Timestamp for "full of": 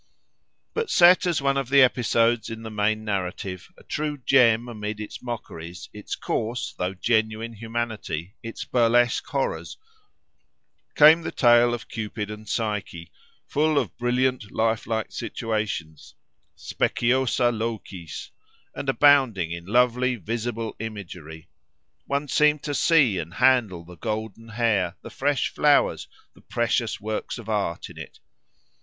13.45-13.95